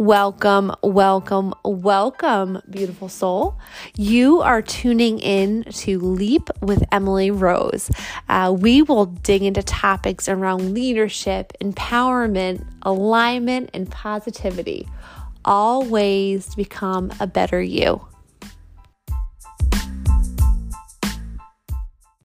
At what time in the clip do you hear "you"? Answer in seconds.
3.96-4.40, 17.60-18.00